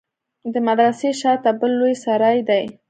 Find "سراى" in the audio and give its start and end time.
2.03-2.39